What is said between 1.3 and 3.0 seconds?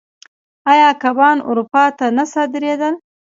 اروپا ته نه صادرېدل؟